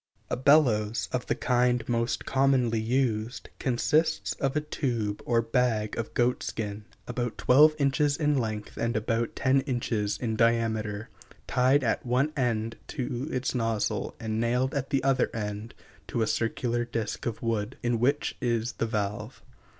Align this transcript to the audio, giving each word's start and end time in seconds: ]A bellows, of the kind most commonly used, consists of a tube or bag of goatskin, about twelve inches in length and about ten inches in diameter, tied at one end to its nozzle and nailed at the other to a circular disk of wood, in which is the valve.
]A 0.31 0.35
bellows, 0.35 1.07
of 1.11 1.27
the 1.27 1.35
kind 1.35 1.87
most 1.87 2.25
commonly 2.25 2.79
used, 2.81 3.49
consists 3.59 4.33
of 4.37 4.55
a 4.55 4.61
tube 4.61 5.21
or 5.27 5.43
bag 5.43 5.95
of 5.95 6.15
goatskin, 6.15 6.85
about 7.07 7.37
twelve 7.37 7.75
inches 7.77 8.17
in 8.17 8.35
length 8.35 8.77
and 8.77 8.97
about 8.97 9.35
ten 9.35 9.61
inches 9.61 10.17
in 10.17 10.35
diameter, 10.35 11.09
tied 11.45 11.83
at 11.83 12.03
one 12.03 12.33
end 12.35 12.77
to 12.87 13.27
its 13.31 13.53
nozzle 13.53 14.15
and 14.19 14.41
nailed 14.41 14.73
at 14.73 14.89
the 14.89 15.03
other 15.03 15.27
to 16.07 16.23
a 16.23 16.25
circular 16.25 16.83
disk 16.83 17.27
of 17.27 17.43
wood, 17.43 17.77
in 17.83 17.99
which 17.99 18.35
is 18.41 18.71
the 18.79 18.87
valve. 18.87 19.43